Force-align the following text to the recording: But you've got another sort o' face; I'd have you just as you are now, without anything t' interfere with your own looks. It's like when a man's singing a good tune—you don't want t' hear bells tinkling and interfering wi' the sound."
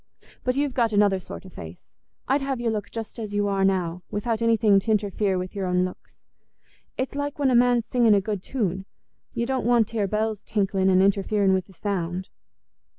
But 0.43 0.55
you've 0.55 0.73
got 0.73 0.93
another 0.93 1.19
sort 1.19 1.45
o' 1.45 1.49
face; 1.49 1.91
I'd 2.27 2.41
have 2.41 2.59
you 2.59 2.75
just 2.89 3.19
as 3.19 3.35
you 3.35 3.47
are 3.47 3.63
now, 3.63 4.01
without 4.09 4.41
anything 4.41 4.79
t' 4.79 4.91
interfere 4.91 5.37
with 5.37 5.53
your 5.53 5.67
own 5.67 5.85
looks. 5.85 6.23
It's 6.97 7.13
like 7.13 7.37
when 7.37 7.51
a 7.51 7.55
man's 7.55 7.85
singing 7.85 8.15
a 8.15 8.19
good 8.19 8.41
tune—you 8.41 9.45
don't 9.45 9.63
want 9.67 9.89
t' 9.89 9.97
hear 9.97 10.07
bells 10.07 10.41
tinkling 10.41 10.89
and 10.89 11.03
interfering 11.03 11.53
wi' 11.53 11.59
the 11.59 11.73
sound." 11.73 12.29